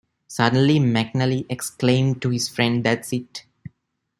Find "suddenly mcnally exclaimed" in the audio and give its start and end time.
0.25-2.23